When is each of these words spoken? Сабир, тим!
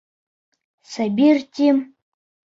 Сабир, 0.93 1.35
тим! 1.55 1.77